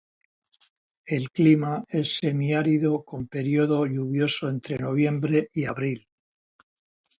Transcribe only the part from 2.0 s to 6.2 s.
semi-árido, con período lluvioso entre noviembre y abril.